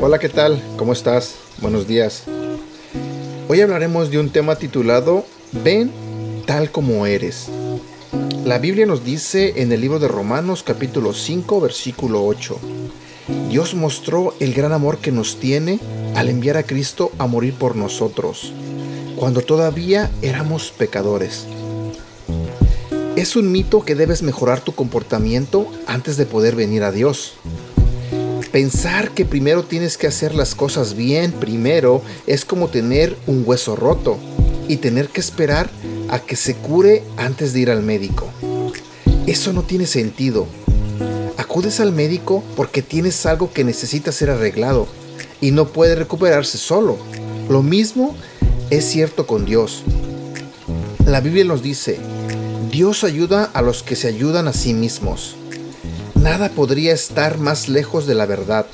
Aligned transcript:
Hola, 0.00 0.18
¿qué 0.18 0.28
tal? 0.28 0.62
¿Cómo 0.76 0.92
estás? 0.92 1.36
Buenos 1.60 1.86
días. 1.86 2.24
Hoy 3.48 3.60
hablaremos 3.60 4.10
de 4.10 4.18
un 4.18 4.30
tema 4.30 4.56
titulado 4.56 5.24
Ven 5.52 5.90
tal 6.46 6.70
como 6.70 7.06
eres. 7.06 7.48
La 8.44 8.58
Biblia 8.58 8.86
nos 8.86 9.04
dice 9.04 9.62
en 9.62 9.72
el 9.72 9.80
libro 9.80 9.98
de 9.98 10.08
Romanos 10.08 10.62
capítulo 10.62 11.12
5 11.12 11.60
versículo 11.60 12.24
8, 12.26 12.58
Dios 13.48 13.74
mostró 13.74 14.34
el 14.40 14.52
gran 14.52 14.72
amor 14.72 14.98
que 14.98 15.12
nos 15.12 15.38
tiene 15.38 15.78
al 16.14 16.28
enviar 16.28 16.56
a 16.56 16.64
Cristo 16.64 17.12
a 17.18 17.26
morir 17.26 17.54
por 17.54 17.76
nosotros, 17.76 18.52
cuando 19.16 19.40
todavía 19.40 20.10
éramos 20.22 20.72
pecadores. 20.76 21.46
Es 23.16 23.36
un 23.36 23.52
mito 23.52 23.84
que 23.84 23.94
debes 23.94 24.22
mejorar 24.22 24.60
tu 24.60 24.74
comportamiento 24.74 25.70
antes 25.86 26.16
de 26.16 26.26
poder 26.26 26.56
venir 26.56 26.82
a 26.82 26.92
Dios. 26.92 27.34
Pensar 28.50 29.10
que 29.12 29.24
primero 29.24 29.64
tienes 29.64 29.96
que 29.96 30.06
hacer 30.06 30.34
las 30.34 30.54
cosas 30.54 30.94
bien 30.94 31.32
primero 31.32 32.02
es 32.26 32.44
como 32.44 32.68
tener 32.68 33.16
un 33.26 33.44
hueso 33.46 33.76
roto 33.76 34.18
y 34.68 34.76
tener 34.76 35.08
que 35.08 35.20
esperar 35.20 35.70
a 36.08 36.18
que 36.18 36.36
se 36.36 36.54
cure 36.54 37.02
antes 37.16 37.52
de 37.52 37.60
ir 37.60 37.70
al 37.70 37.82
médico. 37.82 38.28
Eso 39.26 39.52
no 39.52 39.62
tiene 39.62 39.86
sentido. 39.86 40.46
Acudes 41.36 41.80
al 41.80 41.92
médico 41.92 42.42
porque 42.56 42.82
tienes 42.82 43.24
algo 43.24 43.52
que 43.52 43.64
necesita 43.64 44.12
ser 44.12 44.30
arreglado 44.30 44.86
y 45.40 45.50
no 45.50 45.68
puede 45.68 45.94
recuperarse 45.94 46.58
solo. 46.58 46.98
Lo 47.48 47.62
mismo 47.62 48.14
es 48.70 48.84
cierto 48.84 49.26
con 49.26 49.44
Dios. 49.44 49.82
La 51.06 51.20
Biblia 51.20 51.44
nos 51.44 51.62
dice, 51.62 51.98
Dios 52.70 53.04
ayuda 53.04 53.50
a 53.52 53.62
los 53.62 53.82
que 53.82 53.96
se 53.96 54.08
ayudan 54.08 54.48
a 54.48 54.52
sí 54.52 54.72
mismos. 54.72 55.36
Nada 56.14 56.48
podría 56.48 56.92
estar 56.92 57.38
más 57.38 57.68
lejos 57.68 58.06
de 58.06 58.14
la 58.14 58.26
verdad. 58.26 58.66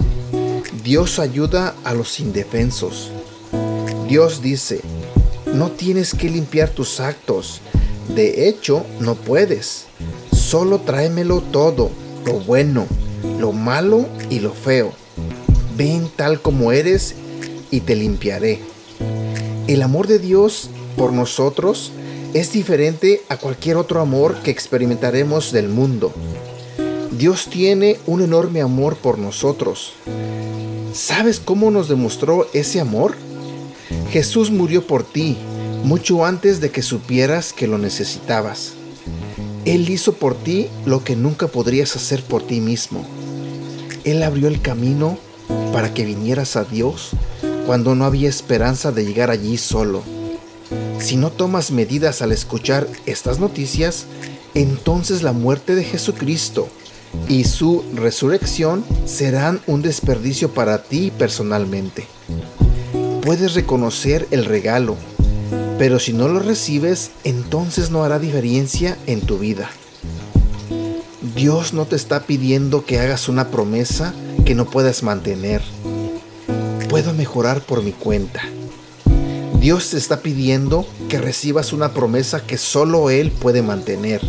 Dios 0.85 1.19
ayuda 1.19 1.75
a 1.85 1.95
los 1.95 2.21
indefensos. 2.21 3.11
Dios 4.09 4.43
dice, 4.43 4.81
no 5.53 5.71
tienes 5.71 6.15
que 6.15 6.31
limpiar 6.31 6.71
tus 6.71 7.01
actos. 7.01 7.61
De 8.15 8.49
hecho, 8.49 8.85
no 9.01 9.15
puedes. 9.15 9.87
Solo 10.33 10.79
tráemelo 10.79 11.41
todo, 11.41 11.91
lo 12.25 12.35
bueno, 12.35 12.87
lo 13.39 13.53
malo 13.53 14.07
y 14.31 14.41
lo 14.41 14.53
feo. 14.53 14.93
Ven 15.77 16.09
tal 16.15 16.41
como 16.41 16.73
eres 16.73 17.15
y 17.71 17.81
te 17.81 17.97
limpiaré. 17.97 18.61
El 19.69 19.83
amor 19.83 20.07
de 20.07 20.19
Dios 20.19 20.71
por 20.97 21.13
nosotros 21.13 21.93
es 22.33 22.53
diferente 22.53 23.21
a 23.29 23.37
cualquier 23.37 23.77
otro 23.77 24.01
amor 24.01 24.37
que 24.43 24.51
experimentaremos 24.51 25.53
del 25.53 25.69
mundo. 25.69 26.11
Dios 27.13 27.49
tiene 27.51 27.99
un 28.07 28.23
enorme 28.23 28.63
amor 28.63 28.97
por 28.97 29.19
nosotros. 29.19 29.93
¿Sabes 30.95 31.39
cómo 31.39 31.71
nos 31.71 31.87
demostró 31.87 32.49
ese 32.55 32.81
amor? 32.81 33.15
Jesús 34.11 34.51
murió 34.51 34.87
por 34.87 35.05
ti 35.05 35.37
mucho 35.85 36.25
antes 36.25 36.63
de 36.63 36.71
que 36.71 36.81
supieras 36.81 37.53
que 37.53 37.67
lo 37.67 37.77
necesitabas. 37.77 38.73
Él 39.67 39.91
hizo 39.91 40.15
por 40.15 40.35
ti 40.35 40.69
lo 40.87 41.05
que 41.05 41.15
nunca 41.15 41.47
podrías 41.47 41.95
hacer 41.95 42.23
por 42.23 42.43
ti 42.43 42.63
mismo. 42.63 43.05
Él 44.05 44.23
abrió 44.23 44.49
el 44.49 44.63
camino 44.63 45.19
para 45.75 45.93
que 45.93 46.07
vinieras 46.07 46.57
a 46.57 46.65
Dios 46.65 47.11
cuando 47.69 47.95
no 47.95 48.05
había 48.07 48.29
esperanza 48.29 48.91
de 48.91 49.05
llegar 49.05 49.31
allí 49.31 49.59
solo. 49.59 50.03
Si 50.99 51.17
no 51.17 51.31
tomas 51.31 51.71
medidas 51.71 52.23
al 52.23 52.33
escuchar 52.33 52.89
estas 53.05 53.39
noticias, 53.39 54.07
entonces 54.55 55.23
la 55.23 55.33
muerte 55.33 55.75
de 55.75 55.85
Jesucristo 55.85 56.67
y 57.29 57.45
su 57.45 57.85
resurrección 57.95 58.85
serán 59.05 59.61
un 59.67 59.83
desperdicio 59.83 60.53
para 60.53 60.83
ti 60.83 61.13
personalmente 61.17 62.07
puedes 63.29 63.53
reconocer 63.53 64.27
el 64.31 64.47
regalo, 64.47 64.97
pero 65.79 65.99
si 65.99 66.15
no 66.15 66.29
lo 66.29 66.41
recibes, 66.41 67.11
entonces 67.25 67.91
no 67.91 68.03
hará 68.03 68.19
diferencia 68.19 68.97
en 69.07 69.21
tu 69.21 69.37
vida. 69.37 69.69
Dios 71.35 71.75
no 71.75 71.85
te 71.85 71.95
está 71.95 72.21
pidiendo 72.21 72.87
que 72.87 72.99
hagas 72.99 73.29
una 73.29 73.49
promesa 73.49 74.15
que 74.47 74.55
no 74.55 74.65
puedas 74.65 75.03
mantener. 75.03 75.61
Puedo 76.89 77.13
mejorar 77.13 77.61
por 77.61 77.83
mi 77.83 77.93
cuenta. 77.93 78.41
Dios 79.61 79.91
te 79.91 79.99
está 79.99 80.21
pidiendo 80.21 80.87
que 81.11 81.19
recibas 81.19 81.75
una 81.75 81.93
promesa 81.93 82.47
que 82.47 82.57
solo 82.57 83.11
Él 83.11 83.31
puede 83.31 83.61
mantener. 83.61 84.23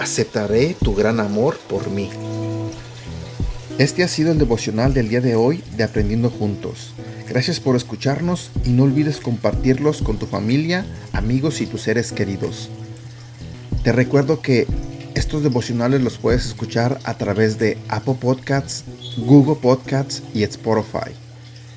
Aceptaré 0.00 0.74
tu 0.82 0.96
gran 0.96 1.20
amor 1.20 1.58
por 1.68 1.88
mí. 1.90 2.10
Este 3.78 4.02
ha 4.02 4.08
sido 4.08 4.32
el 4.32 4.38
devocional 4.38 4.94
del 4.94 5.08
día 5.08 5.20
de 5.20 5.36
hoy 5.36 5.62
de 5.76 5.84
Aprendiendo 5.84 6.28
Juntos. 6.28 6.92
Gracias 7.28 7.60
por 7.60 7.76
escucharnos 7.76 8.50
y 8.64 8.70
no 8.70 8.82
olvides 8.82 9.20
compartirlos 9.20 10.02
con 10.02 10.18
tu 10.18 10.26
familia, 10.26 10.84
amigos 11.12 11.60
y 11.60 11.66
tus 11.66 11.82
seres 11.82 12.10
queridos. 12.10 12.68
Te 13.84 13.92
recuerdo 13.92 14.40
que 14.40 14.66
estos 15.14 15.44
devocionales 15.44 16.00
los 16.00 16.18
puedes 16.18 16.46
escuchar 16.46 16.98
a 17.04 17.16
través 17.16 17.58
de 17.58 17.78
Apple 17.88 18.16
Podcasts, 18.20 18.84
Google 19.18 19.56
Podcasts 19.56 20.22
y 20.34 20.42
Spotify. 20.42 21.25